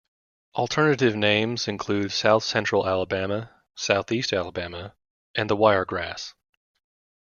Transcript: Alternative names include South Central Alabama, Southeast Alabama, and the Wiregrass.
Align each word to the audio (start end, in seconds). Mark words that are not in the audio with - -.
Alternative 0.55 1.15
names 1.15 1.67
include 1.67 2.11
South 2.11 2.43
Central 2.43 2.89
Alabama, 2.89 3.51
Southeast 3.75 4.33
Alabama, 4.33 4.95
and 5.35 5.47
the 5.47 5.55
Wiregrass. 5.55 6.33